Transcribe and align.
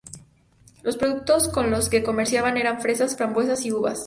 Los 0.81 0.97
productos 0.97 1.47
con 1.47 1.69
los 1.69 1.87
que 1.87 2.01
comerciaban 2.01 2.57
eran 2.57 2.81
fresas, 2.81 3.15
frambuesas 3.15 3.63
y 3.67 3.71
uvas. 3.71 3.99